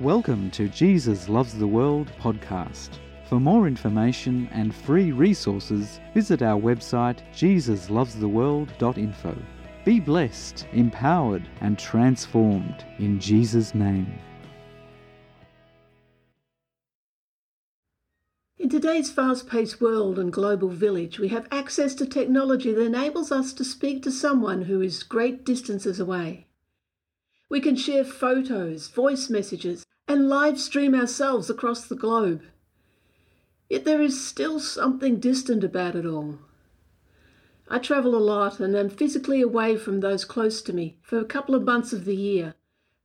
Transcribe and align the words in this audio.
Welcome 0.00 0.50
to 0.52 0.66
Jesus 0.66 1.28
Loves 1.28 1.52
the 1.52 1.66
World 1.66 2.10
podcast. 2.18 2.88
For 3.28 3.38
more 3.38 3.68
information 3.68 4.48
and 4.50 4.74
free 4.74 5.12
resources, 5.12 6.00
visit 6.14 6.40
our 6.40 6.58
website 6.58 7.18
jesuslovestheworld.info. 7.34 9.36
Be 9.84 10.00
blessed, 10.00 10.66
empowered, 10.72 11.46
and 11.60 11.78
transformed 11.78 12.82
in 12.98 13.20
Jesus' 13.20 13.74
name. 13.74 14.18
In 18.58 18.70
today's 18.70 19.10
fast 19.10 19.50
paced 19.50 19.82
world 19.82 20.18
and 20.18 20.32
global 20.32 20.70
village, 20.70 21.18
we 21.18 21.28
have 21.28 21.46
access 21.52 21.94
to 21.96 22.06
technology 22.06 22.72
that 22.72 22.86
enables 22.86 23.30
us 23.30 23.52
to 23.52 23.64
speak 23.64 24.02
to 24.04 24.10
someone 24.10 24.62
who 24.62 24.80
is 24.80 25.02
great 25.02 25.44
distances 25.44 26.00
away. 26.00 26.46
We 27.50 27.60
can 27.60 27.76
share 27.76 28.04
photos, 28.04 28.88
voice 28.88 29.28
messages, 29.28 29.84
and 30.08 30.28
live 30.28 30.58
stream 30.58 30.94
ourselves 30.94 31.48
across 31.48 31.86
the 31.86 31.94
globe. 31.94 32.42
Yet 33.68 33.84
there 33.84 34.02
is 34.02 34.26
still 34.26 34.58
something 34.58 35.20
distant 35.20 35.62
about 35.62 35.94
it 35.94 36.04
all. 36.04 36.38
I 37.68 37.78
travel 37.78 38.16
a 38.16 38.18
lot 38.18 38.58
and 38.58 38.74
am 38.74 38.90
physically 38.90 39.40
away 39.40 39.76
from 39.76 40.00
those 40.00 40.24
close 40.24 40.60
to 40.62 40.72
me 40.72 40.98
for 41.02 41.18
a 41.18 41.24
couple 41.24 41.54
of 41.54 41.62
months 41.62 41.92
of 41.92 42.04
the 42.04 42.16
year, 42.16 42.54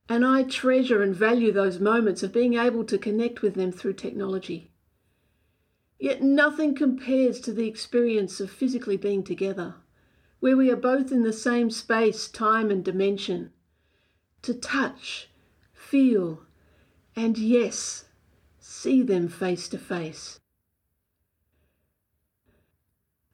and 0.08 0.26
I 0.26 0.42
treasure 0.42 1.02
and 1.02 1.14
value 1.14 1.52
those 1.52 1.78
moments 1.78 2.24
of 2.24 2.32
being 2.32 2.54
able 2.54 2.84
to 2.84 2.98
connect 2.98 3.42
with 3.42 3.54
them 3.54 3.70
through 3.70 3.94
technology. 3.94 4.72
Yet 5.98 6.22
nothing 6.22 6.74
compares 6.74 7.40
to 7.40 7.52
the 7.52 7.68
experience 7.68 8.40
of 8.40 8.50
physically 8.50 8.96
being 8.96 9.22
together, 9.22 9.76
where 10.40 10.56
we 10.56 10.70
are 10.70 10.76
both 10.76 11.12
in 11.12 11.22
the 11.22 11.32
same 11.32 11.70
space, 11.70 12.28
time, 12.28 12.70
and 12.70 12.84
dimension. 12.84 13.52
To 14.42 14.52
touch, 14.52 15.28
feel, 15.72 16.45
and 17.16 17.38
yes, 17.38 18.04
see 18.60 19.02
them 19.02 19.26
face 19.28 19.68
to 19.68 19.78
face. 19.78 20.38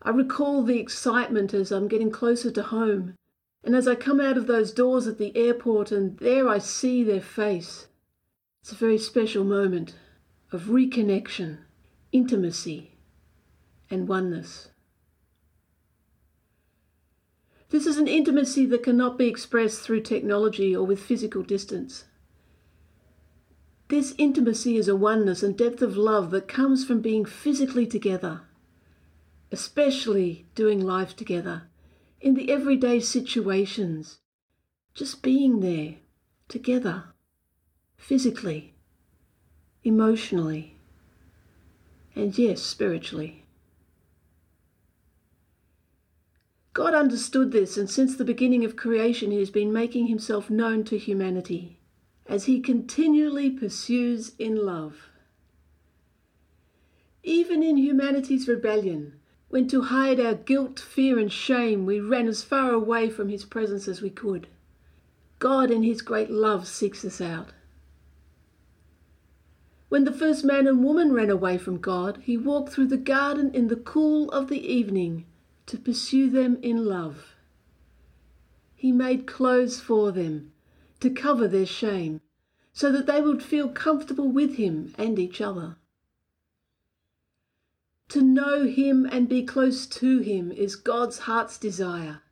I 0.00 0.10
recall 0.10 0.62
the 0.62 0.78
excitement 0.78 1.52
as 1.52 1.70
I'm 1.70 1.88
getting 1.88 2.10
closer 2.10 2.50
to 2.52 2.62
home, 2.62 3.14
and 3.62 3.76
as 3.76 3.86
I 3.86 3.94
come 3.94 4.20
out 4.20 4.38
of 4.38 4.46
those 4.46 4.72
doors 4.72 5.06
at 5.06 5.18
the 5.18 5.36
airport 5.36 5.92
and 5.92 6.18
there 6.18 6.48
I 6.48 6.58
see 6.58 7.04
their 7.04 7.20
face. 7.20 7.88
It's 8.62 8.72
a 8.72 8.76
very 8.76 8.98
special 8.98 9.44
moment 9.44 9.94
of 10.52 10.62
reconnection 10.62 11.58
intimacy, 12.12 12.90
and 13.90 14.06
oneness. 14.06 14.68
This 17.70 17.86
is 17.86 17.96
an 17.96 18.06
intimacy 18.06 18.66
that 18.66 18.82
cannot 18.82 19.16
be 19.16 19.26
expressed 19.26 19.80
through 19.80 20.02
technology 20.02 20.76
or 20.76 20.84
with 20.84 21.00
physical 21.00 21.42
distance. 21.42 22.04
This 23.92 24.14
intimacy 24.16 24.78
is 24.78 24.88
a 24.88 24.96
oneness 24.96 25.42
and 25.42 25.54
depth 25.54 25.82
of 25.82 25.98
love 25.98 26.30
that 26.30 26.48
comes 26.48 26.82
from 26.82 27.02
being 27.02 27.26
physically 27.26 27.86
together, 27.86 28.40
especially 29.50 30.46
doing 30.54 30.80
life 30.80 31.14
together 31.14 31.64
in 32.18 32.32
the 32.32 32.50
everyday 32.50 33.00
situations, 33.00 34.20
just 34.94 35.20
being 35.20 35.60
there 35.60 35.96
together, 36.48 37.04
physically, 37.98 38.72
emotionally 39.84 40.78
and 42.16 42.38
yes, 42.38 42.62
spiritually. 42.62 43.44
God 46.72 46.94
understood 46.94 47.52
this, 47.52 47.76
and 47.76 47.90
since 47.90 48.16
the 48.16 48.24
beginning 48.24 48.64
of 48.64 48.74
creation, 48.74 49.32
He 49.32 49.38
has 49.40 49.50
been 49.50 49.70
making 49.70 50.06
Himself 50.06 50.48
known 50.48 50.82
to 50.84 50.96
humanity 50.96 51.78
as 52.32 52.46
He 52.46 52.60
continually 52.60 53.50
pursues 53.50 54.32
in 54.38 54.56
love. 54.56 55.10
Even 57.22 57.62
in 57.62 57.76
humanity's 57.76 58.48
rebellion, 58.48 59.12
when 59.50 59.68
to 59.68 59.82
hide 59.82 60.18
our 60.18 60.32
guilt, 60.32 60.80
fear, 60.80 61.18
and 61.18 61.30
shame 61.30 61.84
we 61.84 62.00
ran 62.00 62.26
as 62.26 62.42
far 62.42 62.70
away 62.70 63.10
from 63.10 63.28
His 63.28 63.44
presence 63.44 63.86
as 63.86 64.00
we 64.00 64.08
could, 64.08 64.46
God 65.40 65.70
in 65.70 65.82
His 65.82 66.00
great 66.00 66.30
love 66.30 66.66
seeks 66.66 67.04
us 67.04 67.20
out. 67.20 67.50
When 69.90 70.04
the 70.04 70.10
first 70.10 70.42
man 70.42 70.66
and 70.66 70.82
woman 70.82 71.12
ran 71.12 71.28
away 71.28 71.58
from 71.58 71.76
God, 71.76 72.22
he 72.22 72.38
walked 72.38 72.72
through 72.72 72.86
the 72.86 72.96
garden 72.96 73.50
in 73.52 73.68
the 73.68 73.76
cool 73.76 74.30
of 74.30 74.48
the 74.48 74.66
evening 74.66 75.26
to 75.66 75.76
pursue 75.76 76.30
them 76.30 76.58
in 76.62 76.86
love. 76.86 77.34
He 78.74 78.90
made 78.90 79.26
clothes 79.26 79.80
for 79.80 80.12
them 80.12 80.52
to 81.02 81.10
cover 81.10 81.48
their 81.48 81.66
shame, 81.66 82.20
so 82.72 82.92
that 82.92 83.06
they 83.06 83.20
would 83.20 83.42
feel 83.42 83.68
comfortable 83.68 84.28
with 84.28 84.54
him 84.54 84.94
and 84.96 85.18
each 85.18 85.40
other. 85.40 85.76
To 88.10 88.22
know 88.22 88.66
him 88.66 89.04
and 89.06 89.28
be 89.28 89.42
close 89.42 89.84
to 89.86 90.20
him 90.20 90.52
is 90.52 90.76
God's 90.76 91.18
heart's 91.20 91.58
desire. 91.58 92.22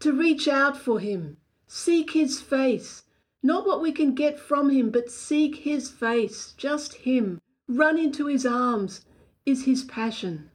To 0.00 0.12
reach 0.14 0.48
out 0.48 0.74
for 0.74 1.00
him, 1.00 1.36
seek 1.66 2.12
his 2.12 2.40
face, 2.40 3.02
not 3.42 3.66
what 3.66 3.82
we 3.82 3.92
can 3.92 4.14
get 4.14 4.38
from 4.40 4.70
him, 4.70 4.88
but 4.90 5.10
seek 5.10 5.56
his 5.56 5.90
face, 5.90 6.54
just 6.56 6.94
him. 6.94 7.42
Run 7.68 7.98
into 7.98 8.26
his 8.26 8.46
arms 8.46 9.04
is 9.44 9.66
his 9.66 9.84
passion. 9.84 10.50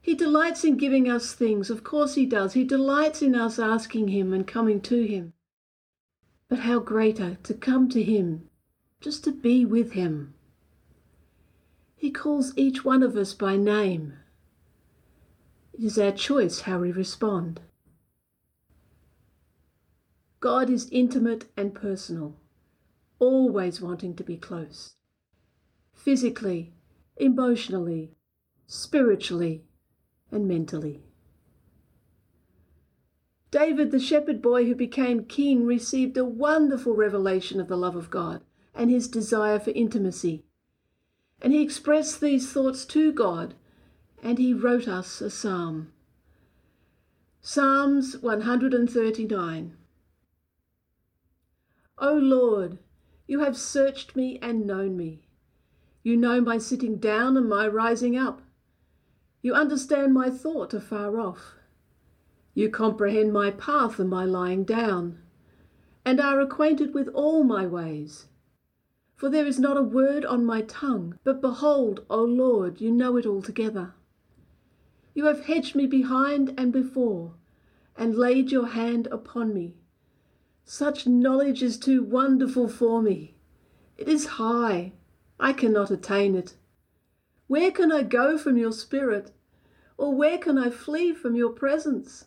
He 0.00 0.14
delights 0.14 0.64
in 0.64 0.78
giving 0.78 1.10
us 1.10 1.34
things, 1.34 1.68
of 1.68 1.84
course 1.84 2.14
he 2.14 2.24
does. 2.24 2.54
He 2.54 2.64
delights 2.64 3.20
in 3.20 3.34
us 3.34 3.58
asking 3.58 4.08
him 4.08 4.32
and 4.32 4.46
coming 4.46 4.80
to 4.82 5.06
him. 5.06 5.34
But 6.52 6.68
how 6.68 6.80
greater 6.80 7.38
to 7.44 7.54
come 7.54 7.88
to 7.88 8.02
him, 8.02 8.50
just 9.00 9.24
to 9.24 9.32
be 9.32 9.64
with 9.64 9.92
him. 9.92 10.34
He 11.96 12.10
calls 12.10 12.52
each 12.56 12.84
one 12.84 13.02
of 13.02 13.16
us 13.16 13.32
by 13.32 13.56
name. 13.56 14.18
It 15.72 15.82
is 15.82 15.98
our 15.98 16.12
choice 16.12 16.60
how 16.60 16.80
we 16.80 16.92
respond. 16.92 17.62
God 20.40 20.68
is 20.68 20.90
intimate 20.92 21.46
and 21.56 21.74
personal, 21.74 22.36
always 23.18 23.80
wanting 23.80 24.14
to 24.16 24.22
be 24.22 24.36
close. 24.36 24.96
Physically, 25.94 26.74
emotionally, 27.16 28.10
spiritually, 28.66 29.64
and 30.30 30.46
mentally. 30.46 31.02
David, 33.52 33.90
the 33.90 34.00
shepherd 34.00 34.40
boy 34.40 34.64
who 34.64 34.74
became 34.74 35.26
king, 35.26 35.66
received 35.66 36.16
a 36.16 36.24
wonderful 36.24 36.94
revelation 36.94 37.60
of 37.60 37.68
the 37.68 37.76
love 37.76 37.94
of 37.94 38.10
God 38.10 38.40
and 38.74 38.90
his 38.90 39.06
desire 39.06 39.60
for 39.60 39.70
intimacy. 39.72 40.46
And 41.42 41.52
he 41.52 41.62
expressed 41.62 42.20
these 42.20 42.50
thoughts 42.50 42.86
to 42.86 43.12
God, 43.12 43.54
and 44.22 44.38
he 44.38 44.54
wrote 44.54 44.88
us 44.88 45.20
a 45.20 45.28
psalm. 45.28 45.92
Psalms 47.42 48.16
139. 48.22 49.76
O 51.98 52.14
Lord, 52.14 52.78
you 53.26 53.40
have 53.40 53.56
searched 53.56 54.16
me 54.16 54.38
and 54.40 54.66
known 54.66 54.96
me. 54.96 55.28
You 56.02 56.16
know 56.16 56.40
my 56.40 56.56
sitting 56.56 56.96
down 56.96 57.36
and 57.36 57.50
my 57.50 57.68
rising 57.68 58.16
up. 58.16 58.40
You 59.42 59.52
understand 59.52 60.14
my 60.14 60.30
thought 60.30 60.72
afar 60.72 61.20
off. 61.20 61.56
You 62.54 62.68
comprehend 62.68 63.32
my 63.32 63.50
path 63.50 63.98
and 63.98 64.10
my 64.10 64.24
lying 64.26 64.64
down, 64.64 65.18
and 66.04 66.20
are 66.20 66.40
acquainted 66.40 66.92
with 66.92 67.08
all 67.08 67.44
my 67.44 67.66
ways. 67.66 68.26
For 69.14 69.30
there 69.30 69.46
is 69.46 69.58
not 69.58 69.76
a 69.76 69.82
word 69.82 70.24
on 70.24 70.44
my 70.44 70.62
tongue, 70.62 71.18
but 71.24 71.40
behold, 71.40 72.04
O 72.10 72.22
Lord, 72.22 72.80
you 72.80 72.90
know 72.90 73.16
it 73.16 73.24
altogether. 73.24 73.94
You 75.14 75.26
have 75.26 75.46
hedged 75.46 75.74
me 75.74 75.86
behind 75.86 76.52
and 76.58 76.72
before, 76.72 77.34
and 77.96 78.16
laid 78.16 78.50
your 78.50 78.66
hand 78.66 79.06
upon 79.08 79.54
me. 79.54 79.76
Such 80.64 81.06
knowledge 81.06 81.62
is 81.62 81.78
too 81.78 82.02
wonderful 82.02 82.68
for 82.68 83.00
me. 83.00 83.36
It 83.96 84.08
is 84.08 84.26
high. 84.26 84.92
I 85.38 85.52
cannot 85.52 85.90
attain 85.90 86.34
it. 86.34 86.54
Where 87.46 87.70
can 87.70 87.92
I 87.92 88.02
go 88.02 88.36
from 88.36 88.56
your 88.56 88.72
spirit? 88.72 89.32
Or 89.96 90.14
where 90.14 90.38
can 90.38 90.58
I 90.58 90.70
flee 90.70 91.14
from 91.14 91.34
your 91.34 91.50
presence? 91.50 92.26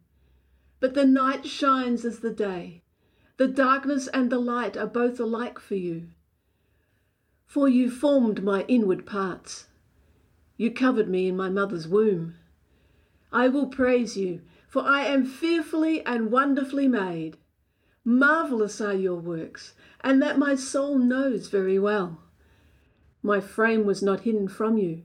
But 0.81 0.95
the 0.95 1.05
night 1.05 1.45
shines 1.45 2.03
as 2.05 2.19
the 2.19 2.31
day. 2.31 2.81
The 3.37 3.47
darkness 3.47 4.07
and 4.07 4.31
the 4.31 4.39
light 4.39 4.75
are 4.75 4.87
both 4.87 5.19
alike 5.19 5.59
for 5.59 5.75
you. 5.75 6.07
For 7.45 7.69
you 7.69 7.91
formed 7.91 8.43
my 8.43 8.65
inward 8.67 9.05
parts. 9.05 9.67
You 10.57 10.71
covered 10.71 11.07
me 11.07 11.27
in 11.27 11.37
my 11.37 11.49
mother's 11.49 11.87
womb. 11.87 12.33
I 13.31 13.47
will 13.47 13.67
praise 13.67 14.17
you, 14.17 14.41
for 14.67 14.81
I 14.81 15.05
am 15.05 15.23
fearfully 15.23 16.03
and 16.03 16.31
wonderfully 16.31 16.87
made. 16.87 17.37
Marvellous 18.03 18.81
are 18.81 18.95
your 18.95 19.19
works, 19.19 19.75
and 20.03 20.19
that 20.21 20.39
my 20.39 20.55
soul 20.55 20.97
knows 20.97 21.47
very 21.47 21.77
well. 21.77 22.23
My 23.21 23.39
frame 23.39 23.85
was 23.85 24.01
not 24.01 24.21
hidden 24.21 24.47
from 24.47 24.79
you, 24.79 25.03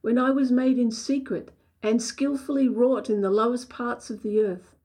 when 0.00 0.16
I 0.16 0.30
was 0.30 0.50
made 0.50 0.78
in 0.78 0.90
secret 0.90 1.52
and 1.82 2.00
skilfully 2.00 2.68
wrought 2.68 3.10
in 3.10 3.20
the 3.20 3.28
lowest 3.28 3.68
parts 3.68 4.08
of 4.08 4.22
the 4.22 4.40
earth. 4.40 4.76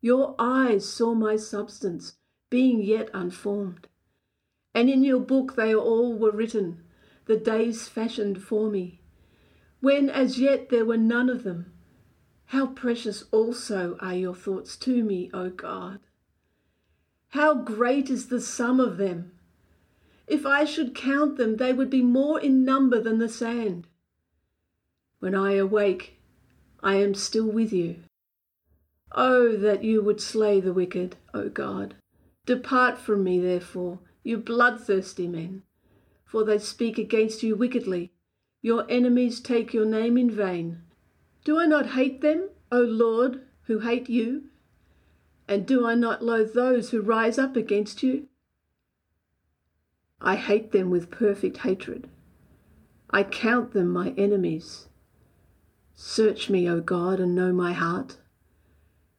Your 0.00 0.34
eyes 0.38 0.88
saw 0.88 1.14
my 1.14 1.36
substance, 1.36 2.16
being 2.50 2.82
yet 2.82 3.10
unformed. 3.14 3.88
And 4.74 4.90
in 4.90 5.02
your 5.02 5.20
book 5.20 5.56
they 5.56 5.74
all 5.74 6.18
were 6.18 6.30
written, 6.30 6.82
the 7.26 7.36
days 7.36 7.88
fashioned 7.88 8.42
for 8.42 8.70
me, 8.70 9.00
when 9.80 10.08
as 10.08 10.38
yet 10.38 10.68
there 10.68 10.84
were 10.84 10.96
none 10.96 11.28
of 11.28 11.42
them. 11.42 11.72
How 12.50 12.66
precious 12.66 13.24
also 13.32 13.96
are 14.00 14.14
your 14.14 14.34
thoughts 14.34 14.76
to 14.78 15.02
me, 15.02 15.30
O 15.34 15.50
God! 15.50 16.00
How 17.30 17.54
great 17.54 18.08
is 18.08 18.28
the 18.28 18.40
sum 18.40 18.78
of 18.78 18.98
them! 18.98 19.32
If 20.26 20.44
I 20.46 20.64
should 20.64 20.94
count 20.94 21.36
them, 21.36 21.56
they 21.56 21.72
would 21.72 21.90
be 21.90 22.02
more 22.02 22.40
in 22.40 22.64
number 22.64 23.00
than 23.00 23.18
the 23.18 23.28
sand. 23.28 23.86
When 25.18 25.34
I 25.34 25.54
awake, 25.54 26.20
I 26.82 26.96
am 26.96 27.14
still 27.14 27.46
with 27.46 27.72
you. 27.72 27.96
Oh, 29.12 29.56
that 29.56 29.84
you 29.84 30.02
would 30.02 30.20
slay 30.20 30.60
the 30.60 30.72
wicked, 30.72 31.16
O 31.32 31.48
God! 31.48 31.94
Depart 32.44 32.98
from 32.98 33.24
me, 33.24 33.40
therefore, 33.40 34.00
you 34.22 34.38
bloodthirsty 34.38 35.28
men, 35.28 35.62
for 36.24 36.44
they 36.44 36.58
speak 36.58 36.98
against 36.98 37.42
you 37.42 37.56
wickedly. 37.56 38.12
Your 38.62 38.84
enemies 38.90 39.40
take 39.40 39.72
your 39.72 39.86
name 39.86 40.16
in 40.16 40.30
vain. 40.30 40.82
Do 41.44 41.58
I 41.60 41.66
not 41.66 41.90
hate 41.90 42.20
them, 42.20 42.50
O 42.72 42.80
Lord, 42.80 43.42
who 43.62 43.80
hate 43.80 44.08
you? 44.08 44.44
And 45.48 45.64
do 45.64 45.86
I 45.86 45.94
not 45.94 46.24
loathe 46.24 46.54
those 46.54 46.90
who 46.90 47.00
rise 47.00 47.38
up 47.38 47.54
against 47.54 48.02
you? 48.02 48.26
I 50.20 50.34
hate 50.34 50.72
them 50.72 50.90
with 50.90 51.10
perfect 51.10 51.58
hatred. 51.58 52.08
I 53.10 53.22
count 53.22 53.72
them 53.72 53.88
my 53.88 54.10
enemies. 54.16 54.88
Search 55.94 56.50
me, 56.50 56.68
O 56.68 56.80
God, 56.80 57.20
and 57.20 57.34
know 57.34 57.52
my 57.52 57.72
heart. 57.72 58.18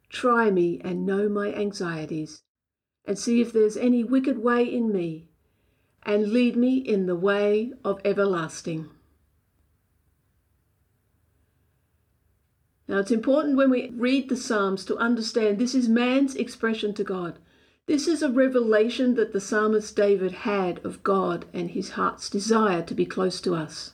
Try 0.09 0.51
me 0.51 0.79
and 0.83 1.05
know 1.05 1.27
my 1.27 1.53
anxieties, 1.53 2.43
and 3.05 3.19
see 3.19 3.41
if 3.41 3.51
there's 3.51 3.77
any 3.77 4.03
wicked 4.03 4.37
way 4.39 4.63
in 4.63 4.91
me, 4.91 5.29
and 6.03 6.31
lead 6.31 6.55
me 6.55 6.77
in 6.77 7.05
the 7.05 7.15
way 7.15 7.73
of 7.83 7.99
everlasting. 8.05 8.89
Now, 12.87 12.99
it's 12.99 13.11
important 13.11 13.57
when 13.57 13.69
we 13.69 13.89
read 13.89 14.29
the 14.29 14.37
Psalms 14.37 14.85
to 14.85 14.97
understand 14.97 15.59
this 15.59 15.75
is 15.75 15.89
man's 15.89 16.35
expression 16.35 16.93
to 16.93 17.03
God. 17.03 17.37
This 17.85 18.07
is 18.07 18.21
a 18.21 18.31
revelation 18.31 19.15
that 19.15 19.33
the 19.33 19.41
psalmist 19.41 19.95
David 19.95 20.31
had 20.31 20.85
of 20.85 21.03
God 21.03 21.45
and 21.53 21.71
his 21.71 21.91
heart's 21.91 22.29
desire 22.29 22.81
to 22.83 22.93
be 22.93 23.05
close 23.05 23.41
to 23.41 23.55
us. 23.55 23.93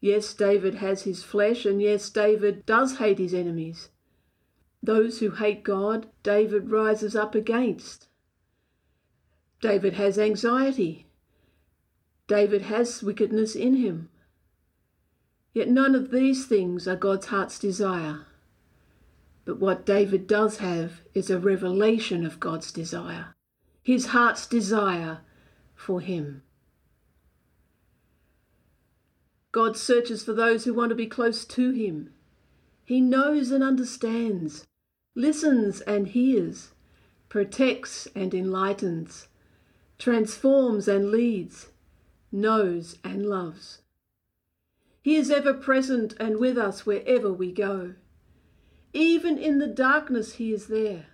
Yes, 0.00 0.34
David 0.34 0.76
has 0.76 1.02
his 1.02 1.22
flesh, 1.22 1.64
and 1.64 1.80
yes, 1.80 2.10
David 2.10 2.66
does 2.66 2.96
hate 2.96 3.18
his 3.18 3.32
enemies. 3.32 3.88
Those 4.82 5.20
who 5.20 5.30
hate 5.30 5.62
God, 5.62 6.08
David 6.22 6.70
rises 6.70 7.14
up 7.14 7.34
against. 7.34 8.08
David 9.60 9.94
has 9.94 10.18
anxiety. 10.18 11.06
David 12.26 12.62
has 12.62 13.02
wickedness 13.02 13.54
in 13.54 13.76
him. 13.76 14.08
Yet 15.54 15.68
none 15.68 15.94
of 15.94 16.10
these 16.10 16.46
things 16.46 16.88
are 16.88 16.96
God's 16.96 17.26
heart's 17.26 17.58
desire. 17.58 18.26
But 19.44 19.60
what 19.60 19.86
David 19.86 20.26
does 20.26 20.58
have 20.58 21.02
is 21.14 21.30
a 21.30 21.38
revelation 21.38 22.24
of 22.24 22.40
God's 22.40 22.72
desire, 22.72 23.34
his 23.82 24.06
heart's 24.06 24.46
desire 24.46 25.20
for 25.74 26.00
him. 26.00 26.42
God 29.52 29.76
searches 29.76 30.24
for 30.24 30.32
those 30.32 30.64
who 30.64 30.72
want 30.72 30.90
to 30.90 30.96
be 30.96 31.06
close 31.06 31.44
to 31.44 31.70
him. 31.70 32.10
He 32.84 33.00
knows 33.00 33.50
and 33.50 33.62
understands, 33.62 34.66
listens 35.14 35.80
and 35.82 36.08
hears, 36.08 36.70
protects 37.28 38.06
and 38.14 38.34
enlightens, 38.34 39.28
transforms 39.98 40.88
and 40.88 41.10
leads, 41.10 41.68
knows 42.30 42.98
and 43.04 43.26
loves. 43.26 43.82
He 45.02 45.16
is 45.16 45.30
ever 45.30 45.52
present 45.52 46.14
and 46.20 46.38
with 46.38 46.56
us 46.56 46.86
wherever 46.86 47.32
we 47.32 47.52
go. 47.52 47.94
Even 48.92 49.36
in 49.36 49.58
the 49.58 49.66
darkness, 49.66 50.34
He 50.34 50.52
is 50.52 50.68
there. 50.68 51.06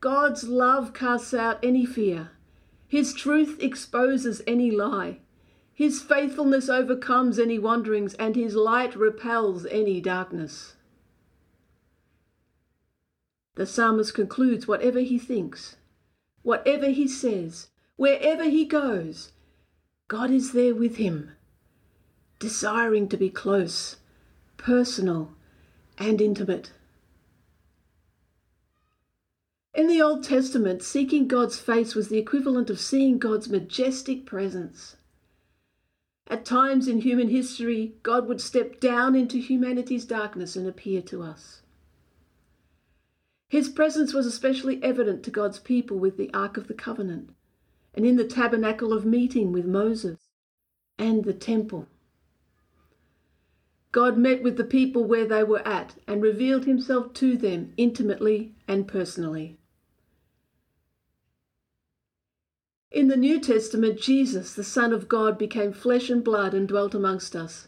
God's 0.00 0.44
love 0.44 0.92
casts 0.92 1.34
out 1.34 1.58
any 1.62 1.84
fear. 1.86 2.30
His 2.88 3.12
truth 3.12 3.58
exposes 3.60 4.42
any 4.46 4.70
lie. 4.70 5.18
His 5.72 6.02
faithfulness 6.02 6.68
overcomes 6.68 7.38
any 7.38 7.58
wanderings, 7.58 8.14
and 8.14 8.34
His 8.34 8.54
light 8.54 8.96
repels 8.96 9.64
any 9.66 10.00
darkness. 10.00 10.74
The 13.60 13.66
psalmist 13.66 14.14
concludes 14.14 14.66
whatever 14.66 15.00
he 15.00 15.18
thinks, 15.18 15.76
whatever 16.40 16.86
he 16.86 17.06
says, 17.06 17.68
wherever 17.96 18.44
he 18.44 18.64
goes, 18.64 19.32
God 20.08 20.30
is 20.30 20.52
there 20.52 20.74
with 20.74 20.96
him 20.96 21.32
desiring 22.38 23.06
to 23.10 23.18
be 23.18 23.28
close, 23.28 23.96
personal, 24.56 25.34
and 25.98 26.22
intimate. 26.22 26.72
In 29.74 29.88
the 29.88 30.00
Old 30.00 30.24
Testament, 30.24 30.82
seeking 30.82 31.28
God's 31.28 31.60
face 31.60 31.94
was 31.94 32.08
the 32.08 32.16
equivalent 32.16 32.70
of 32.70 32.80
seeing 32.80 33.18
God's 33.18 33.50
majestic 33.50 34.24
presence. 34.24 34.96
At 36.28 36.46
times 36.46 36.88
in 36.88 37.02
human 37.02 37.28
history, 37.28 37.92
God 38.02 38.26
would 38.26 38.40
step 38.40 38.80
down 38.80 39.14
into 39.14 39.36
humanity's 39.36 40.06
darkness 40.06 40.56
and 40.56 40.66
appear 40.66 41.02
to 41.02 41.22
us. 41.22 41.60
His 43.50 43.68
presence 43.68 44.14
was 44.14 44.26
especially 44.26 44.80
evident 44.80 45.24
to 45.24 45.30
God's 45.32 45.58
people 45.58 45.98
with 45.98 46.16
the 46.16 46.32
Ark 46.32 46.56
of 46.56 46.68
the 46.68 46.72
Covenant 46.72 47.30
and 47.92 48.06
in 48.06 48.14
the 48.14 48.24
tabernacle 48.24 48.92
of 48.92 49.04
meeting 49.04 49.50
with 49.50 49.66
Moses 49.66 50.28
and 50.96 51.24
the 51.24 51.34
temple. 51.34 51.88
God 53.90 54.16
met 54.16 54.44
with 54.44 54.56
the 54.56 54.62
people 54.62 55.02
where 55.02 55.26
they 55.26 55.42
were 55.42 55.66
at 55.66 55.96
and 56.06 56.22
revealed 56.22 56.64
himself 56.64 57.12
to 57.14 57.36
them 57.36 57.72
intimately 57.76 58.54
and 58.68 58.86
personally. 58.86 59.58
In 62.92 63.08
the 63.08 63.16
New 63.16 63.40
Testament, 63.40 64.00
Jesus, 64.00 64.54
the 64.54 64.62
Son 64.62 64.92
of 64.92 65.08
God, 65.08 65.36
became 65.36 65.72
flesh 65.72 66.08
and 66.08 66.22
blood 66.22 66.54
and 66.54 66.68
dwelt 66.68 66.94
amongst 66.94 67.34
us. 67.34 67.66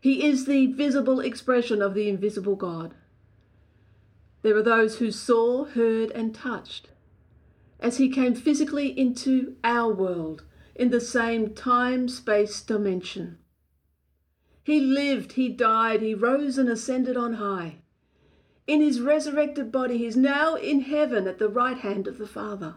He 0.00 0.24
is 0.24 0.46
the 0.46 0.66
visible 0.66 1.18
expression 1.18 1.82
of 1.82 1.94
the 1.94 2.08
invisible 2.08 2.54
God. 2.54 2.94
There 4.42 4.56
are 4.56 4.62
those 4.62 4.98
who 4.98 5.10
saw, 5.10 5.64
heard, 5.64 6.10
and 6.12 6.34
touched 6.34 6.90
as 7.80 7.98
he 7.98 8.08
came 8.08 8.34
physically 8.34 8.98
into 8.98 9.56
our 9.62 9.92
world 9.92 10.44
in 10.74 10.90
the 10.90 11.00
same 11.00 11.54
time 11.54 12.08
space 12.08 12.60
dimension. 12.60 13.38
He 14.62 14.80
lived, 14.80 15.32
he 15.32 15.48
died, 15.48 16.02
he 16.02 16.14
rose 16.14 16.58
and 16.58 16.68
ascended 16.68 17.16
on 17.16 17.34
high. 17.34 17.76
In 18.66 18.80
his 18.80 19.00
resurrected 19.00 19.72
body, 19.72 19.98
he 19.98 20.06
is 20.06 20.16
now 20.16 20.56
in 20.56 20.82
heaven 20.82 21.26
at 21.26 21.38
the 21.38 21.48
right 21.48 21.78
hand 21.78 22.06
of 22.06 22.18
the 22.18 22.26
Father. 22.26 22.74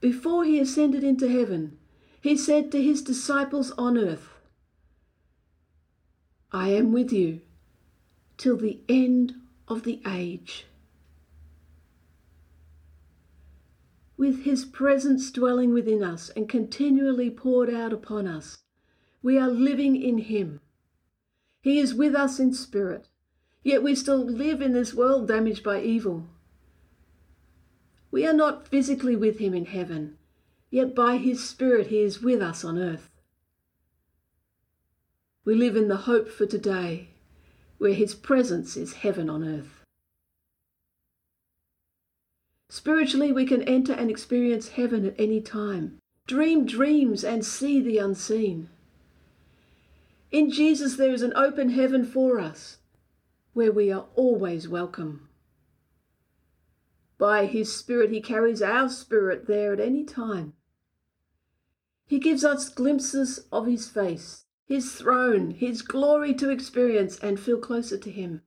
Before 0.00 0.44
he 0.44 0.60
ascended 0.60 1.02
into 1.02 1.28
heaven, 1.28 1.78
he 2.20 2.36
said 2.36 2.70
to 2.72 2.82
his 2.82 3.02
disciples 3.02 3.72
on 3.72 3.98
earth, 3.98 4.28
I 6.52 6.68
am 6.68 6.92
with 6.92 7.12
you 7.12 7.40
till 8.40 8.56
the 8.56 8.80
end 8.88 9.34
of 9.68 9.82
the 9.82 10.00
age. 10.06 10.64
With 14.16 14.44
his 14.44 14.64
presence 14.64 15.30
dwelling 15.30 15.74
within 15.74 16.02
us 16.02 16.30
and 16.30 16.48
continually 16.48 17.30
poured 17.30 17.68
out 17.68 17.92
upon 17.92 18.26
us, 18.26 18.62
we 19.22 19.38
are 19.38 19.50
living 19.50 19.94
in 19.94 20.16
Him. 20.16 20.60
He 21.60 21.78
is 21.78 21.94
with 21.94 22.14
us 22.14 22.40
in 22.40 22.54
spirit, 22.54 23.08
yet 23.62 23.82
we 23.82 23.94
still 23.94 24.24
live 24.24 24.62
in 24.62 24.72
this 24.72 24.94
world 24.94 25.28
damaged 25.28 25.62
by 25.62 25.82
evil. 25.82 26.26
We 28.10 28.26
are 28.26 28.32
not 28.32 28.68
physically 28.68 29.16
with 29.16 29.38
Him 29.38 29.52
in 29.52 29.66
heaven, 29.66 30.16
yet 30.70 30.94
by 30.94 31.18
His 31.18 31.46
Spirit 31.46 31.88
He 31.88 31.98
is 31.98 32.22
with 32.22 32.40
us 32.40 32.64
on 32.64 32.78
earth. 32.78 33.10
We 35.44 35.54
live 35.54 35.76
in 35.76 35.88
the 35.88 36.08
hope 36.08 36.30
for 36.30 36.46
today, 36.46 37.09
where 37.80 37.94
His 37.94 38.14
presence 38.14 38.76
is 38.76 38.92
heaven 38.92 39.30
on 39.30 39.42
earth. 39.42 39.80
Spiritually, 42.68 43.32
we 43.32 43.46
can 43.46 43.62
enter 43.62 43.94
and 43.94 44.10
experience 44.10 44.68
heaven 44.68 45.06
at 45.06 45.14
any 45.18 45.40
time, 45.40 45.96
dream 46.26 46.66
dreams, 46.66 47.24
and 47.24 47.42
see 47.42 47.80
the 47.80 47.96
unseen. 47.96 48.68
In 50.30 50.50
Jesus, 50.50 50.96
there 50.96 51.14
is 51.14 51.22
an 51.22 51.32
open 51.34 51.70
heaven 51.70 52.04
for 52.04 52.38
us 52.38 52.76
where 53.54 53.72
we 53.72 53.90
are 53.90 54.04
always 54.14 54.68
welcome. 54.68 55.30
By 57.16 57.46
His 57.46 57.74
Spirit, 57.74 58.10
He 58.10 58.20
carries 58.20 58.60
our 58.60 58.90
spirit 58.90 59.46
there 59.46 59.72
at 59.72 59.80
any 59.80 60.04
time. 60.04 60.52
He 62.06 62.18
gives 62.18 62.44
us 62.44 62.68
glimpses 62.68 63.46
of 63.50 63.66
His 63.66 63.88
face, 63.88 64.44
His 64.70 64.92
throne, 64.92 65.50
His 65.50 65.82
glory 65.82 66.32
to 66.34 66.48
experience 66.48 67.18
and 67.18 67.40
feel 67.40 67.58
closer 67.58 67.98
to 67.98 68.08
Him. 68.08 68.42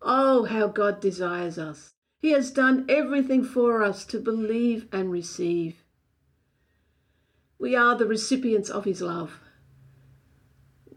Oh, 0.00 0.44
how 0.44 0.68
God 0.68 0.98
desires 0.98 1.58
us. 1.58 1.92
He 2.22 2.30
has 2.30 2.50
done 2.50 2.86
everything 2.88 3.44
for 3.44 3.82
us 3.82 4.06
to 4.06 4.18
believe 4.18 4.88
and 4.90 5.12
receive. 5.12 5.84
We 7.58 7.76
are 7.76 7.94
the 7.98 8.06
recipients 8.06 8.70
of 8.70 8.86
His 8.86 9.02
love. 9.02 9.40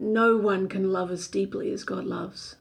No 0.00 0.38
one 0.38 0.70
can 0.70 0.90
love 0.90 1.10
us 1.10 1.28
deeply 1.28 1.70
as 1.70 1.84
God 1.84 2.06
loves. 2.06 2.56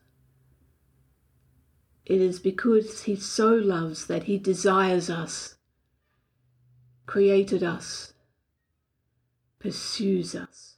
It 2.05 2.19
is 2.19 2.41
because 2.41 3.03
He 3.03 3.15
so 3.15 3.55
loves 3.55 4.07
that 4.07 4.23
He 4.23 4.37
desires 4.37 5.09
us, 5.09 5.55
created 7.05 7.63
us, 7.63 8.11
pursues 9.59 10.35
us. 10.35 10.72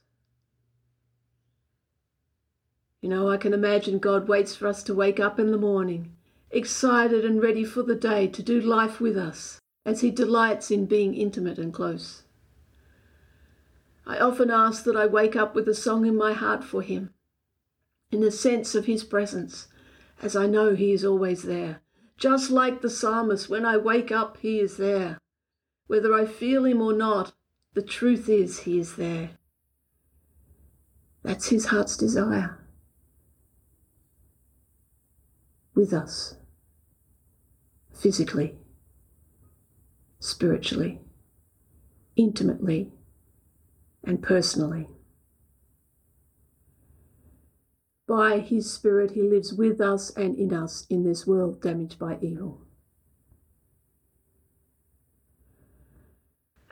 You 3.06 3.10
know, 3.10 3.30
I 3.30 3.36
can 3.36 3.54
imagine 3.54 4.00
God 4.00 4.26
waits 4.26 4.56
for 4.56 4.66
us 4.66 4.82
to 4.82 4.92
wake 4.92 5.20
up 5.20 5.38
in 5.38 5.52
the 5.52 5.56
morning 5.56 6.10
excited 6.50 7.24
and 7.24 7.40
ready 7.40 7.62
for 7.62 7.84
the 7.84 7.94
day 7.94 8.26
to 8.26 8.42
do 8.42 8.60
life 8.60 9.00
with 9.00 9.16
us, 9.16 9.60
as 9.84 10.00
He 10.00 10.10
delights 10.10 10.72
in 10.72 10.86
being 10.86 11.14
intimate 11.14 11.56
and 11.56 11.72
close. 11.72 12.24
I 14.08 14.18
often 14.18 14.50
ask 14.50 14.82
that 14.82 14.96
I 14.96 15.06
wake 15.06 15.36
up 15.36 15.54
with 15.54 15.68
a 15.68 15.74
song 15.74 16.04
in 16.04 16.16
my 16.16 16.32
heart 16.32 16.64
for 16.64 16.82
Him, 16.82 17.14
in 18.10 18.22
the 18.22 18.32
sense 18.32 18.74
of 18.74 18.86
His 18.86 19.04
presence, 19.04 19.68
as 20.20 20.34
I 20.34 20.46
know 20.48 20.74
He 20.74 20.90
is 20.90 21.04
always 21.04 21.44
there. 21.44 21.82
Just 22.18 22.50
like 22.50 22.82
the 22.82 22.90
psalmist, 22.90 23.48
when 23.48 23.64
I 23.64 23.76
wake 23.76 24.10
up, 24.10 24.38
He 24.38 24.58
is 24.58 24.78
there. 24.78 25.20
Whether 25.86 26.12
I 26.12 26.26
feel 26.26 26.64
Him 26.64 26.82
or 26.82 26.92
not, 26.92 27.34
the 27.72 27.82
truth 27.82 28.28
is 28.28 28.62
He 28.62 28.80
is 28.80 28.96
there. 28.96 29.38
That's 31.22 31.50
His 31.50 31.66
heart's 31.66 31.96
desire. 31.96 32.58
With 35.76 35.92
us 35.92 36.36
physically, 37.94 38.56
spiritually, 40.18 41.00
intimately, 42.16 42.90
and 44.02 44.22
personally. 44.22 44.88
By 48.08 48.38
His 48.38 48.72
Spirit, 48.72 49.12
He 49.12 49.22
lives 49.22 49.52
with 49.52 49.80
us 49.80 50.10
and 50.10 50.36
in 50.36 50.54
us 50.54 50.86
in 50.88 51.04
this 51.04 51.26
world 51.26 51.60
damaged 51.60 51.98
by 51.98 52.18
evil. 52.20 52.62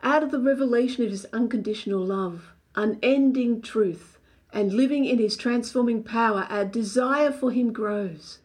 Out 0.02 0.22
of 0.22 0.30
the 0.30 0.40
revelation 0.40 1.04
of 1.04 1.10
His 1.10 1.26
unconditional 1.32 2.04
love, 2.04 2.52
unending 2.74 3.60
truth, 3.60 4.18
and 4.52 4.72
living 4.72 5.04
in 5.04 5.18
His 5.18 5.36
transforming 5.36 6.04
power, 6.04 6.46
our 6.48 6.64
desire 6.64 7.32
for 7.32 7.50
Him 7.50 7.72
grows. 7.72 8.38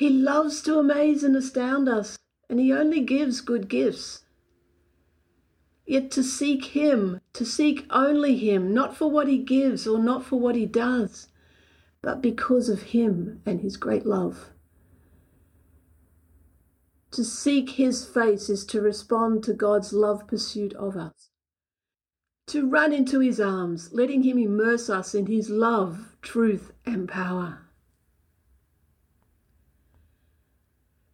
He 0.00 0.08
loves 0.08 0.62
to 0.62 0.78
amaze 0.78 1.22
and 1.22 1.36
astound 1.36 1.86
us, 1.86 2.18
and 2.48 2.58
He 2.58 2.72
only 2.72 3.00
gives 3.00 3.42
good 3.42 3.68
gifts. 3.68 4.24
Yet 5.84 6.10
to 6.12 6.22
seek 6.22 6.64
Him, 6.74 7.20
to 7.34 7.44
seek 7.44 7.84
only 7.90 8.34
Him, 8.38 8.72
not 8.72 8.96
for 8.96 9.10
what 9.10 9.28
He 9.28 9.36
gives 9.36 9.86
or 9.86 9.98
not 9.98 10.24
for 10.24 10.40
what 10.40 10.56
He 10.56 10.64
does, 10.64 11.28
but 12.00 12.22
because 12.22 12.70
of 12.70 12.94
Him 12.94 13.42
and 13.44 13.60
His 13.60 13.76
great 13.76 14.06
love. 14.06 14.48
To 17.10 17.22
seek 17.22 17.72
His 17.72 18.06
face 18.06 18.48
is 18.48 18.64
to 18.68 18.80
respond 18.80 19.44
to 19.44 19.52
God's 19.52 19.92
love 19.92 20.26
pursuit 20.26 20.72
of 20.72 20.96
us. 20.96 21.28
To 22.46 22.66
run 22.66 22.94
into 22.94 23.20
His 23.20 23.38
arms, 23.38 23.90
letting 23.92 24.22
Him 24.22 24.38
immerse 24.38 24.88
us 24.88 25.14
in 25.14 25.26
His 25.26 25.50
love, 25.50 26.16
truth, 26.22 26.72
and 26.86 27.06
power. 27.06 27.69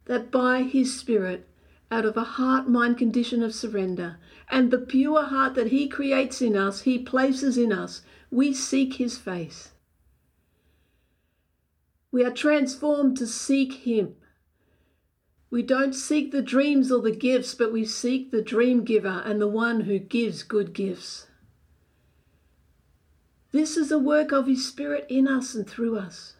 That 0.07 0.31
by 0.31 0.63
his 0.63 0.99
Spirit, 0.99 1.47
out 1.91 2.05
of 2.05 2.17
a 2.17 2.25
heart 2.25 2.69
mind 2.69 2.99
condition 2.99 3.43
of 3.43 3.55
surrender, 3.55 4.17
and 4.51 4.71
the 4.71 4.79
pure 4.79 5.25
heart 5.25 5.55
that 5.55 5.69
he 5.69 5.89
creates 5.89 6.41
in 6.41 6.57
us, 6.57 6.83
he 6.83 6.99
places 6.99 7.59
in 7.59 7.73
us, 7.73 8.03
we 8.31 8.53
seek 8.53 8.95
his 8.95 9.19
face. 9.19 9.71
We 12.11 12.25
are 12.25 12.33
transformed 12.33 13.17
to 13.19 13.27
seek 13.27 13.73
him. 13.85 14.17
We 15.51 15.63
don't 15.63 15.95
seek 15.95 16.33
the 16.33 16.43
dreams 16.43 16.91
or 16.91 17.03
the 17.03 17.15
gifts, 17.15 17.55
but 17.55 17.73
we 17.73 17.85
seek 17.85 18.31
the 18.31 18.43
dream 18.43 18.85
giver 18.85 19.23
and 19.25 19.41
the 19.41 19.49
one 19.49 19.83
who 19.83 19.99
gives 19.99 20.43
good 20.43 20.73
gifts. 20.73 21.27
This 23.53 23.77
is 23.77 23.91
a 23.91 23.99
work 23.99 24.33
of 24.33 24.47
his 24.47 24.67
Spirit 24.67 25.07
in 25.09 25.29
us 25.29 25.55
and 25.55 25.69
through 25.69 25.99
us 25.99 26.36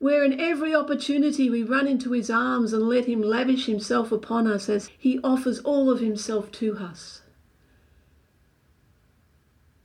where 0.00 0.24
in 0.24 0.40
every 0.40 0.74
opportunity 0.74 1.50
we 1.50 1.62
run 1.62 1.86
into 1.86 2.12
his 2.12 2.30
arms 2.30 2.72
and 2.72 2.88
let 2.88 3.04
him 3.04 3.20
lavish 3.20 3.66
himself 3.66 4.10
upon 4.10 4.46
us 4.46 4.68
as 4.68 4.88
he 4.98 5.20
offers 5.22 5.60
all 5.60 5.90
of 5.90 6.00
himself 6.00 6.50
to 6.50 6.74
us. 6.78 7.20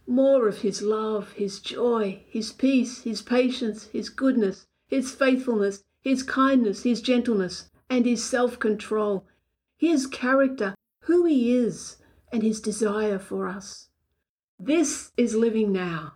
More 0.07 0.47
of 0.47 0.59
his 0.59 0.81
love, 0.81 1.33
his 1.33 1.59
joy, 1.59 2.23
his 2.29 2.53
peace, 2.53 3.01
his 3.01 3.21
patience, 3.21 3.87
his 3.91 4.07
goodness, 4.07 4.65
his 4.87 5.11
faithfulness, 5.11 5.83
his 6.01 6.23
kindness, 6.23 6.83
his 6.83 7.01
gentleness, 7.01 7.69
and 7.89 8.05
his 8.05 8.23
self 8.23 8.57
control, 8.57 9.25
his 9.77 10.07
character, 10.07 10.75
who 11.01 11.25
he 11.25 11.57
is, 11.57 11.97
and 12.31 12.41
his 12.41 12.61
desire 12.61 13.19
for 13.19 13.49
us. 13.49 13.89
This 14.57 15.11
is 15.17 15.35
living 15.35 15.73
now. 15.73 16.13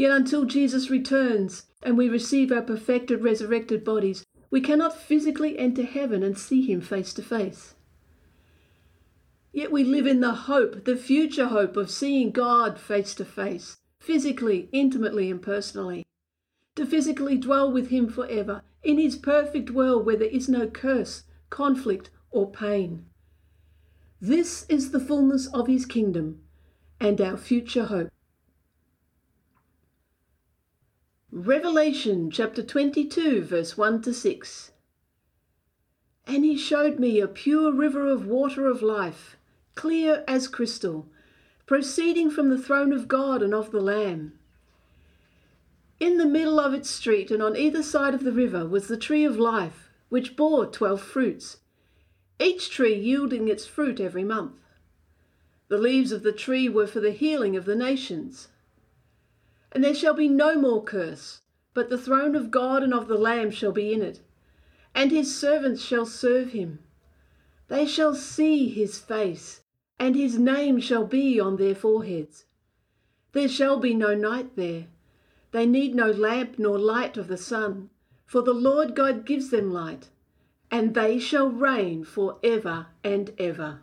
Yet 0.00 0.12
until 0.12 0.46
Jesus 0.46 0.88
returns 0.88 1.66
and 1.82 1.98
we 1.98 2.08
receive 2.08 2.50
our 2.50 2.62
perfected, 2.62 3.22
resurrected 3.22 3.84
bodies, 3.84 4.24
we 4.50 4.62
cannot 4.62 4.98
physically 4.98 5.58
enter 5.58 5.82
heaven 5.82 6.22
and 6.22 6.38
see 6.38 6.62
Him 6.62 6.80
face 6.80 7.12
to 7.12 7.22
face. 7.22 7.74
Yet 9.52 9.70
we 9.70 9.84
live 9.84 10.06
in 10.06 10.20
the 10.20 10.32
hope, 10.32 10.86
the 10.86 10.96
future 10.96 11.48
hope 11.48 11.76
of 11.76 11.90
seeing 11.90 12.30
God 12.30 12.80
face 12.80 13.14
to 13.16 13.26
face, 13.26 13.76
physically, 13.98 14.70
intimately, 14.72 15.30
and 15.30 15.42
personally. 15.42 16.06
To 16.76 16.86
physically 16.86 17.36
dwell 17.36 17.70
with 17.70 17.88
Him 17.88 18.08
forever 18.08 18.62
in 18.82 18.96
His 18.96 19.16
perfect 19.16 19.70
world 19.70 20.06
where 20.06 20.16
there 20.16 20.28
is 20.28 20.48
no 20.48 20.66
curse, 20.66 21.24
conflict, 21.50 22.08
or 22.30 22.50
pain. 22.50 23.04
This 24.18 24.64
is 24.70 24.92
the 24.92 25.00
fullness 25.00 25.46
of 25.48 25.66
His 25.66 25.84
kingdom 25.84 26.40
and 26.98 27.20
our 27.20 27.36
future 27.36 27.84
hope. 27.84 28.08
Revelation 31.32 32.28
chapter 32.28 32.60
22, 32.60 33.44
verse 33.44 33.76
1 33.76 34.02
to 34.02 34.12
6. 34.12 34.72
And 36.26 36.44
he 36.44 36.58
showed 36.58 36.98
me 36.98 37.20
a 37.20 37.28
pure 37.28 37.72
river 37.72 38.08
of 38.08 38.26
water 38.26 38.66
of 38.66 38.82
life, 38.82 39.36
clear 39.76 40.24
as 40.26 40.48
crystal, 40.48 41.06
proceeding 41.66 42.32
from 42.32 42.50
the 42.50 42.58
throne 42.58 42.92
of 42.92 43.06
God 43.06 43.44
and 43.44 43.54
of 43.54 43.70
the 43.70 43.80
Lamb. 43.80 44.32
In 46.00 46.18
the 46.18 46.26
middle 46.26 46.58
of 46.58 46.74
its 46.74 46.90
street 46.90 47.30
and 47.30 47.40
on 47.40 47.56
either 47.56 47.84
side 47.84 48.12
of 48.12 48.24
the 48.24 48.32
river 48.32 48.66
was 48.66 48.88
the 48.88 48.96
tree 48.96 49.24
of 49.24 49.38
life, 49.38 49.88
which 50.08 50.34
bore 50.34 50.66
twelve 50.66 51.00
fruits, 51.00 51.58
each 52.40 52.70
tree 52.70 52.96
yielding 52.96 53.46
its 53.46 53.66
fruit 53.66 54.00
every 54.00 54.24
month. 54.24 54.58
The 55.68 55.78
leaves 55.78 56.10
of 56.10 56.24
the 56.24 56.32
tree 56.32 56.68
were 56.68 56.88
for 56.88 56.98
the 56.98 57.12
healing 57.12 57.54
of 57.54 57.66
the 57.66 57.76
nations. 57.76 58.48
And 59.72 59.84
there 59.84 59.94
shall 59.94 60.14
be 60.14 60.28
no 60.28 60.56
more 60.56 60.82
curse, 60.82 61.42
but 61.74 61.90
the 61.90 61.98
throne 61.98 62.34
of 62.34 62.50
God 62.50 62.82
and 62.82 62.92
of 62.92 63.06
the 63.06 63.18
Lamb 63.18 63.50
shall 63.50 63.72
be 63.72 63.92
in 63.92 64.02
it, 64.02 64.20
and 64.94 65.10
his 65.10 65.36
servants 65.36 65.82
shall 65.82 66.06
serve 66.06 66.52
him. 66.52 66.80
They 67.68 67.86
shall 67.86 68.14
see 68.14 68.68
his 68.68 68.98
face, 68.98 69.62
and 69.98 70.16
his 70.16 70.38
name 70.38 70.80
shall 70.80 71.04
be 71.04 71.38
on 71.38 71.56
their 71.56 71.74
foreheads. 71.74 72.46
There 73.32 73.48
shall 73.48 73.78
be 73.78 73.94
no 73.94 74.14
night 74.14 74.56
there. 74.56 74.88
They 75.52 75.66
need 75.66 75.94
no 75.94 76.10
lamp 76.10 76.58
nor 76.58 76.78
light 76.78 77.16
of 77.16 77.28
the 77.28 77.36
sun, 77.36 77.90
for 78.26 78.42
the 78.42 78.52
Lord 78.54 78.96
God 78.96 79.24
gives 79.24 79.50
them 79.50 79.72
light, 79.72 80.08
and 80.70 80.94
they 80.94 81.18
shall 81.18 81.48
reign 81.48 82.04
for 82.04 82.38
ever 82.42 82.86
and 83.04 83.32
ever. 83.38 83.80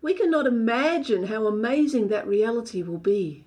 We 0.00 0.14
cannot 0.14 0.46
imagine 0.46 1.24
how 1.24 1.46
amazing 1.46 2.08
that 2.08 2.26
reality 2.26 2.82
will 2.82 2.98
be. 2.98 3.44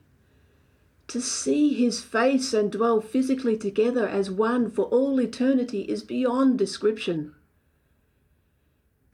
To 1.07 1.21
see 1.21 1.73
his 1.73 2.01
face 2.01 2.53
and 2.53 2.71
dwell 2.71 3.01
physically 3.01 3.57
together 3.57 4.07
as 4.07 4.31
one 4.31 4.69
for 4.69 4.85
all 4.85 5.19
eternity 5.19 5.81
is 5.81 6.03
beyond 6.03 6.57
description. 6.57 7.33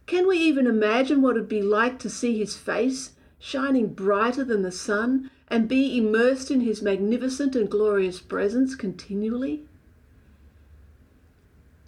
Can 0.06 0.28
we 0.28 0.38
even 0.38 0.68
imagine 0.68 1.22
what 1.22 1.36
it 1.36 1.42
would 1.42 1.50
be 1.50 1.62
like 1.62 2.00
to 2.00 2.10
see 2.10 2.38
his 2.38 2.56
face 2.56 3.12
shining 3.40 3.94
brighter 3.94 4.44
than 4.44 4.62
the 4.62 4.72
sun 4.72 5.30
and 5.48 5.68
be 5.68 5.98
immersed 5.98 6.50
in 6.50 6.62
his 6.62 6.82
magnificent 6.82 7.56
and 7.56 7.70
glorious 7.70 8.20
presence 8.20 8.76
continually? 8.76 9.66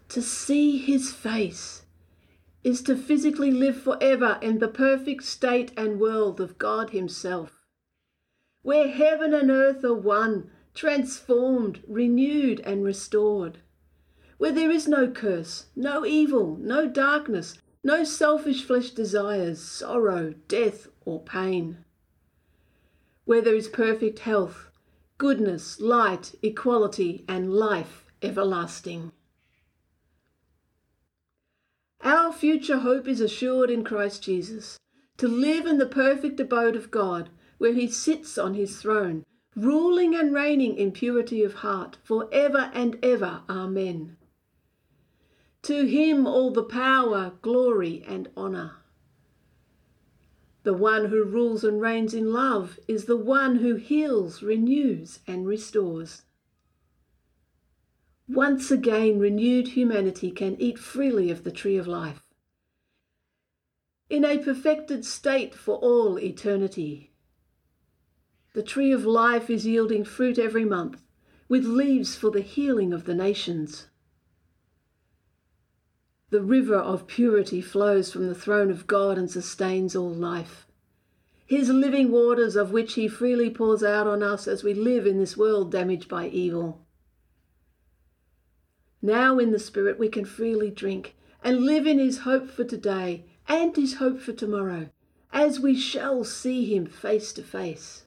To 0.09 0.21
see 0.21 0.77
his 0.77 1.11
face 1.11 1.83
is 2.69 2.81
to 2.83 2.95
physically 2.95 3.51
live 3.51 3.81
forever 3.81 4.37
in 4.41 4.59
the 4.59 4.67
perfect 4.67 5.23
state 5.23 5.71
and 5.75 5.99
world 5.99 6.39
of 6.39 6.57
God 6.57 6.91
Himself 6.91 7.59
where 8.61 8.89
heaven 8.89 9.33
and 9.33 9.49
earth 9.49 9.83
are 9.83 9.93
one, 9.93 10.51
transformed, 10.73 11.81
renewed, 11.87 12.59
and 12.61 12.83
restored, 12.83 13.59
where 14.37 14.51
there 14.51 14.71
is 14.71 14.87
no 14.87 15.07
curse, 15.07 15.67
no 15.75 16.05
evil, 16.05 16.57
no 16.57 16.87
darkness, 16.87 17.57
no 17.83 18.03
selfish 18.03 18.63
flesh 18.63 18.89
desires, 18.91 19.61
sorrow, 19.61 20.33
death, 20.47 20.87
or 21.05 21.21
pain, 21.23 21.77
where 23.25 23.41
there 23.41 23.55
is 23.55 23.69
perfect 23.69 24.19
health, 24.19 24.69
goodness, 25.17 25.79
light, 25.79 26.35
equality, 26.41 27.23
and 27.27 27.53
life 27.53 28.05
everlasting. 28.21 29.11
Our 32.01 32.31
future 32.31 32.79
hope 32.79 33.07
is 33.07 33.19
assured 33.19 33.69
in 33.69 33.83
Christ 33.83 34.23
Jesus, 34.23 34.77
to 35.17 35.27
live 35.27 35.65
in 35.65 35.77
the 35.77 35.85
perfect 35.85 36.39
abode 36.39 36.75
of 36.75 36.91
God 36.91 37.29
where 37.57 37.73
he 37.73 37.87
sits 37.87 38.37
on 38.37 38.53
his 38.53 38.81
throne, 38.81 39.25
ruling 39.55 40.15
and 40.15 40.33
reigning 40.33 40.77
in 40.77 40.91
purity 40.91 41.43
of 41.43 41.55
heart, 41.55 41.97
for 42.03 42.29
ever 42.31 42.71
and 42.73 42.97
ever. 43.03 43.41
Amen. 43.49 44.15
To 45.63 45.85
him 45.85 46.25
all 46.25 46.51
the 46.51 46.63
power, 46.63 47.33
glory, 47.41 48.03
and 48.07 48.29
honour. 48.37 48.77
The 50.63 50.73
one 50.73 51.05
who 51.05 51.23
rules 51.25 51.63
and 51.63 51.81
reigns 51.81 52.13
in 52.13 52.31
love 52.31 52.79
is 52.87 53.05
the 53.05 53.17
one 53.17 53.57
who 53.57 53.75
heals, 53.75 54.41
renews, 54.41 55.19
and 55.27 55.45
restores. 55.45 56.23
Once 58.29 58.69
again, 58.69 59.17
renewed 59.17 59.69
humanity 59.69 60.29
can 60.29 60.55
eat 60.61 60.77
freely 60.77 61.31
of 61.31 61.43
the 61.43 61.51
tree 61.51 61.77
of 61.77 61.87
life. 61.87 62.21
In 64.07 64.23
a 64.23 64.37
perfected 64.37 65.03
state 65.03 65.55
for 65.55 65.77
all 65.77 66.19
eternity. 66.19 67.11
The 68.53 68.61
tree 68.61 68.91
of 68.91 69.03
life 69.03 69.49
is 69.49 69.65
yielding 69.65 70.03
fruit 70.03 70.37
every 70.37 70.63
month, 70.63 71.01
with 71.47 71.65
leaves 71.65 72.15
for 72.15 72.29
the 72.29 72.41
healing 72.41 72.93
of 72.93 73.05
the 73.05 73.15
nations. 73.15 73.87
The 76.29 76.43
river 76.43 76.75
of 76.77 77.07
purity 77.07 77.61
flows 77.61 78.11
from 78.11 78.27
the 78.27 78.35
throne 78.35 78.69
of 78.69 78.85
God 78.85 79.17
and 79.17 79.31
sustains 79.31 79.95
all 79.95 80.13
life. 80.13 80.67
His 81.47 81.69
living 81.69 82.11
waters, 82.11 82.55
of 82.55 82.71
which 82.71 82.93
He 82.93 83.07
freely 83.07 83.49
pours 83.49 83.83
out 83.83 84.05
on 84.05 84.21
us 84.21 84.47
as 84.47 84.63
we 84.63 84.75
live 84.75 85.07
in 85.07 85.17
this 85.17 85.35
world 85.35 85.71
damaged 85.71 86.07
by 86.07 86.27
evil. 86.27 86.85
Now, 89.01 89.39
in 89.39 89.51
the 89.51 89.59
Spirit, 89.59 89.97
we 89.97 90.09
can 90.09 90.25
freely 90.25 90.69
drink 90.69 91.15
and 91.41 91.65
live 91.65 91.87
in 91.87 91.99
His 91.99 92.19
hope 92.19 92.49
for 92.49 92.65
today 92.65 93.25
and 93.47 93.75
His 93.75 93.95
hope 93.95 94.19
for 94.19 94.33
tomorrow, 94.33 94.89
as 95.31 95.59
we 95.59 95.75
shall 95.75 96.23
see 96.25 96.65
Him 96.73 96.85
face 96.85 97.31
to 97.33 97.43
face. 97.43 98.05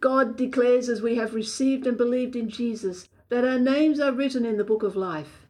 God 0.00 0.36
declares 0.36 0.88
as 0.88 1.02
we 1.02 1.16
have 1.16 1.34
received 1.34 1.86
and 1.86 1.96
believed 1.96 2.34
in 2.34 2.48
Jesus 2.48 3.08
that 3.28 3.44
our 3.44 3.58
names 3.58 4.00
are 4.00 4.12
written 4.12 4.44
in 4.44 4.56
the 4.56 4.64
book 4.64 4.82
of 4.82 4.96
life. 4.96 5.46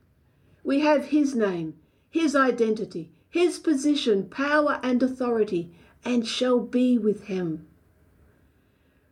We 0.65 0.81
have 0.81 1.07
His 1.07 1.35
name, 1.35 1.77
His 2.11 2.35
identity, 2.35 3.13
His 3.31 3.61
position, 3.61 4.29
power, 4.29 4.81
and 4.83 5.03
authority, 5.03 5.73
and 6.05 6.27
shall 6.27 6.59
be 6.59 6.99
with 6.99 7.25
Him. 7.25 7.67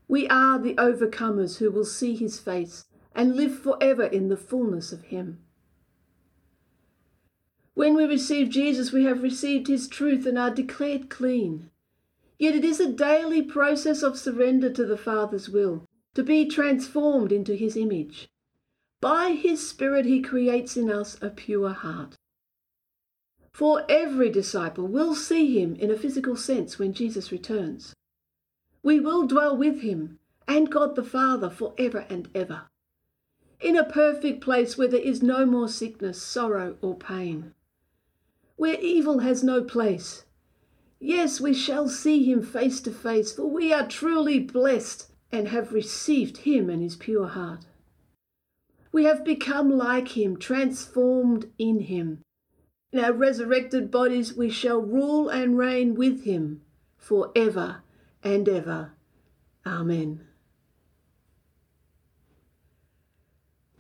We 0.08 0.28
are 0.28 0.58
the 0.58 0.74
overcomers 0.74 1.58
who 1.58 1.70
will 1.70 1.84
see 1.84 2.16
His 2.16 2.40
face 2.40 2.84
and 3.14 3.36
live 3.36 3.58
forever 3.58 4.04
in 4.04 4.28
the 4.28 4.36
fullness 4.36 4.92
of 4.92 5.04
Him. 5.04 5.38
When 7.74 7.94
we 7.94 8.04
receive 8.04 8.50
Jesus, 8.50 8.92
we 8.92 9.04
have 9.04 9.22
received 9.22 9.68
His 9.68 9.88
truth 9.88 10.26
and 10.26 10.38
are 10.38 10.50
declared 10.50 11.08
clean. 11.10 11.70
Yet 12.40 12.54
it 12.54 12.64
is 12.64 12.80
a 12.80 12.90
daily 12.90 13.42
process 13.42 14.02
of 14.02 14.18
surrender 14.18 14.70
to 14.72 14.86
the 14.86 14.96
Father's 14.96 15.50
will, 15.50 15.84
to 16.14 16.22
be 16.22 16.46
transformed 16.46 17.32
into 17.32 17.54
his 17.54 17.76
image. 17.76 18.30
By 19.02 19.32
his 19.32 19.68
Spirit, 19.68 20.06
he 20.06 20.22
creates 20.22 20.74
in 20.74 20.90
us 20.90 21.18
a 21.20 21.28
pure 21.28 21.74
heart. 21.74 22.16
For 23.52 23.84
every 23.90 24.30
disciple 24.30 24.86
will 24.86 25.14
see 25.14 25.60
him 25.60 25.76
in 25.76 25.90
a 25.90 25.98
physical 25.98 26.34
sense 26.34 26.78
when 26.78 26.94
Jesus 26.94 27.30
returns. 27.30 27.94
We 28.82 29.00
will 29.00 29.26
dwell 29.26 29.54
with 29.54 29.82
him 29.82 30.18
and 30.48 30.70
God 30.70 30.96
the 30.96 31.04
Father 31.04 31.50
for 31.50 31.74
ever 31.76 32.06
and 32.08 32.30
ever, 32.34 32.69
in 33.60 33.76
a 33.76 33.84
perfect 33.84 34.40
place 34.40 34.76
where 34.76 34.88
there 34.88 35.00
is 35.00 35.22
no 35.22 35.44
more 35.44 35.68
sickness, 35.68 36.20
sorrow, 36.20 36.76
or 36.80 36.96
pain, 36.96 37.54
where 38.56 38.80
evil 38.80 39.18
has 39.20 39.44
no 39.44 39.62
place 39.62 40.24
Yes, 41.02 41.40
we 41.40 41.54
shall 41.54 41.88
see 41.88 42.30
him 42.30 42.42
face 42.42 42.78
to 42.82 42.92
face, 42.92 43.32
for 43.32 43.46
we 43.46 43.72
are 43.72 43.88
truly 43.88 44.38
blessed 44.38 45.10
and 45.32 45.48
have 45.48 45.72
received 45.72 46.38
him 46.38 46.68
and 46.68 46.82
his 46.82 46.94
pure 46.94 47.28
heart. 47.28 47.64
We 48.92 49.04
have 49.04 49.24
become 49.24 49.70
like 49.70 50.08
him, 50.08 50.36
transformed 50.36 51.50
in 51.58 51.80
him. 51.80 52.22
In 52.92 53.02
our 53.02 53.14
resurrected 53.14 53.90
bodies, 53.90 54.36
we 54.36 54.50
shall 54.50 54.82
rule 54.82 55.30
and 55.30 55.56
reign 55.56 55.94
with 55.94 56.24
him 56.24 56.60
for 56.98 57.32
ever 57.34 57.82
and 58.22 58.46
ever. 58.46 58.92
Amen. 59.64 60.26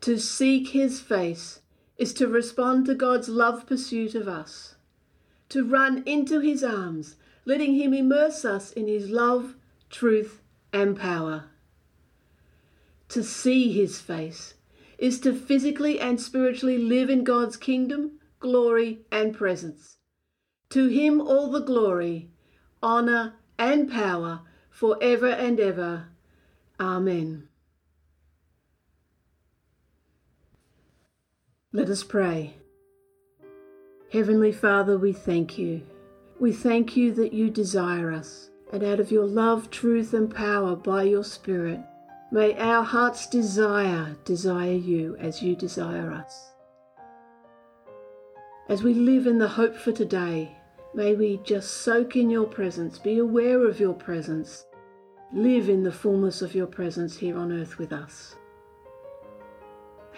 To 0.02 0.18
seek 0.18 0.68
his 0.68 1.00
face 1.00 1.60
is 1.98 2.14
to 2.14 2.28
respond 2.28 2.86
to 2.86 2.94
God's 2.94 3.28
love 3.28 3.66
pursuit 3.66 4.14
of 4.14 4.26
us 4.26 4.76
to 5.50 5.64
run 5.64 6.02
into 6.06 6.40
his 6.40 6.64
arms, 6.64 7.16
letting 7.44 7.74
him 7.74 7.92
immerse 7.92 8.44
us 8.44 8.72
in 8.72 8.86
his 8.86 9.10
love, 9.10 9.56
truth, 9.90 10.40
and 10.72 10.98
power. 10.98 11.44
To 13.08 13.22
see 13.24 13.72
his 13.72 14.00
face 14.00 14.54
is 14.96 15.20
to 15.20 15.34
physically 15.34 15.98
and 15.98 16.20
spiritually 16.20 16.78
live 16.78 17.10
in 17.10 17.24
God's 17.24 17.56
kingdom, 17.56 18.20
glory, 18.38 19.00
and 19.10 19.34
presence. 19.34 19.98
To 20.70 20.86
him 20.86 21.20
all 21.20 21.50
the 21.50 21.60
glory, 21.60 22.30
honour, 22.80 23.34
and 23.58 23.90
power 23.90 24.42
for 24.70 24.96
ever 25.02 25.30
and 25.30 25.58
ever. 25.58 26.06
Amen. 26.78 27.49
Let 31.72 31.88
us 31.88 32.02
pray. 32.02 32.56
Heavenly 34.12 34.50
Father, 34.50 34.98
we 34.98 35.12
thank 35.12 35.56
you. 35.56 35.82
We 36.40 36.52
thank 36.52 36.96
you 36.96 37.12
that 37.14 37.32
you 37.32 37.48
desire 37.48 38.10
us, 38.10 38.50
and 38.72 38.82
out 38.82 38.98
of 38.98 39.12
your 39.12 39.24
love, 39.24 39.70
truth, 39.70 40.12
and 40.12 40.34
power 40.34 40.74
by 40.74 41.04
your 41.04 41.22
Spirit, 41.22 41.78
may 42.32 42.58
our 42.58 42.82
heart's 42.82 43.28
desire 43.28 44.16
desire 44.24 44.72
you 44.72 45.16
as 45.20 45.44
you 45.44 45.54
desire 45.54 46.10
us. 46.10 46.50
As 48.68 48.82
we 48.82 48.92
live 48.92 49.28
in 49.28 49.38
the 49.38 49.46
hope 49.46 49.76
for 49.76 49.92
today, 49.92 50.56
may 50.92 51.14
we 51.14 51.36
just 51.44 51.82
soak 51.82 52.16
in 52.16 52.30
your 52.30 52.46
presence, 52.46 52.98
be 52.98 53.18
aware 53.18 53.64
of 53.64 53.78
your 53.78 53.94
presence, 53.94 54.66
live 55.32 55.68
in 55.68 55.84
the 55.84 55.92
fullness 55.92 56.42
of 56.42 56.52
your 56.52 56.66
presence 56.66 57.16
here 57.18 57.38
on 57.38 57.52
earth 57.52 57.78
with 57.78 57.92
us. 57.92 58.34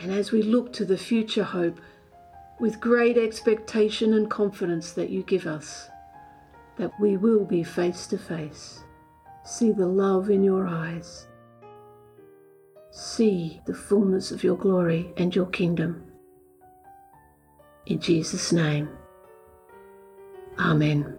And 0.00 0.12
as 0.12 0.32
we 0.32 0.42
look 0.42 0.72
to 0.74 0.84
the 0.84 0.98
future 0.98 1.44
hope 1.44 1.80
with 2.58 2.80
great 2.80 3.18
expectation 3.18 4.14
and 4.14 4.30
confidence 4.30 4.92
that 4.92 5.10
you 5.10 5.22
give 5.22 5.46
us, 5.46 5.88
that 6.76 6.92
we 7.00 7.16
will 7.16 7.44
be 7.44 7.62
face 7.62 8.06
to 8.08 8.18
face. 8.18 8.84
See 9.44 9.72
the 9.72 9.86
love 9.86 10.30
in 10.30 10.42
your 10.42 10.66
eyes. 10.66 11.26
See 12.90 13.60
the 13.66 13.74
fullness 13.74 14.30
of 14.30 14.44
your 14.44 14.56
glory 14.56 15.12
and 15.16 15.34
your 15.34 15.46
kingdom. 15.46 16.04
In 17.86 17.98
Jesus' 17.98 18.52
name. 18.52 18.88
Amen. 20.58 21.18